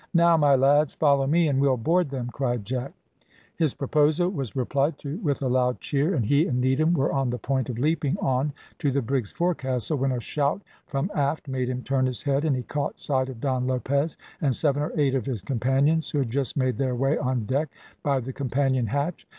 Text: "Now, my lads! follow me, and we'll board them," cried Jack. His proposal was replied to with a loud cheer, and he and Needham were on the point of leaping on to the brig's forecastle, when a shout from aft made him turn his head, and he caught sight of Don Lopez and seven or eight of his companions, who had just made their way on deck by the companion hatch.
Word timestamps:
"Now, 0.15 0.35
my 0.35 0.55
lads! 0.55 0.95
follow 0.95 1.27
me, 1.27 1.47
and 1.47 1.61
we'll 1.61 1.77
board 1.77 2.09
them," 2.09 2.31
cried 2.33 2.65
Jack. 2.65 2.91
His 3.55 3.75
proposal 3.75 4.29
was 4.31 4.55
replied 4.55 4.97
to 4.97 5.17
with 5.19 5.43
a 5.43 5.47
loud 5.47 5.79
cheer, 5.79 6.15
and 6.15 6.25
he 6.25 6.47
and 6.47 6.59
Needham 6.59 6.95
were 6.95 7.11
on 7.13 7.29
the 7.29 7.37
point 7.37 7.69
of 7.69 7.77
leaping 7.77 8.17
on 8.17 8.51
to 8.79 8.89
the 8.89 9.03
brig's 9.03 9.31
forecastle, 9.31 9.99
when 9.99 10.11
a 10.11 10.19
shout 10.19 10.63
from 10.87 11.11
aft 11.13 11.47
made 11.47 11.69
him 11.69 11.83
turn 11.83 12.07
his 12.07 12.23
head, 12.23 12.45
and 12.45 12.55
he 12.55 12.63
caught 12.63 12.99
sight 12.99 13.29
of 13.29 13.39
Don 13.39 13.67
Lopez 13.67 14.17
and 14.41 14.55
seven 14.55 14.81
or 14.81 14.91
eight 14.99 15.13
of 15.13 15.27
his 15.27 15.43
companions, 15.43 16.09
who 16.09 16.17
had 16.17 16.31
just 16.31 16.57
made 16.57 16.79
their 16.79 16.95
way 16.95 17.19
on 17.19 17.45
deck 17.45 17.67
by 18.01 18.19
the 18.19 18.33
companion 18.33 18.87
hatch. 18.87 19.27